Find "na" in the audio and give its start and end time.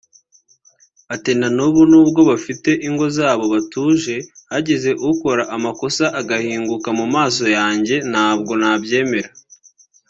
1.39-1.47